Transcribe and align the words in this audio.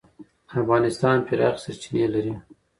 افغانستان 0.61 1.17
پراخې 1.27 1.59
سرچینې 1.63 2.05
لري. 2.13 2.33